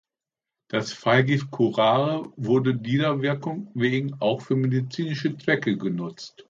Das 0.67 0.91
Pfeilgift 0.93 1.51
Curare 1.51 2.33
wurde 2.35 2.73
dieser 2.75 3.21
Wirkung 3.21 3.69
wegen 3.75 4.15
auch 4.19 4.41
für 4.41 4.55
medizinische 4.55 5.37
Zwecke 5.37 5.77
genutzt. 5.77 6.35